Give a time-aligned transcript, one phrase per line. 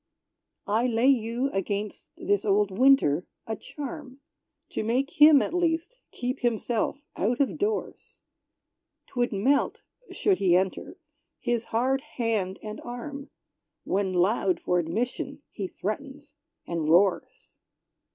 [0.65, 4.19] I lay you, against this old Winter, a charm.
[4.71, 8.23] To make him, at least, keep himself out of doors!
[9.05, 10.97] 'Twould melt should he enter
[11.37, 13.29] his hard hand and arm.
[13.83, 16.33] When loud for admission he threatens
[16.65, 17.59] and roars.